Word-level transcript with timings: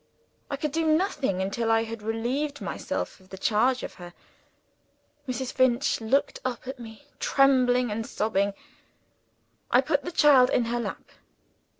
I 0.49 0.57
could 0.57 0.71
do 0.71 0.83
nothing 0.87 1.43
until 1.43 1.69
I 1.69 1.83
had 1.83 2.01
relieved 2.01 2.59
myself 2.59 3.19
of 3.19 3.29
the 3.29 3.37
charge 3.37 3.83
of 3.83 3.93
her. 4.01 4.15
Mrs. 5.27 5.53
Finch 5.53 6.01
looked 6.01 6.39
up 6.43 6.67
at 6.67 6.79
me, 6.79 7.03
trembling 7.19 7.91
and 7.91 8.03
sobbing. 8.07 8.55
I 9.69 9.81
put 9.81 10.03
the 10.03 10.11
child 10.11 10.49
in 10.49 10.65
her 10.65 10.79
lap. 10.79 11.11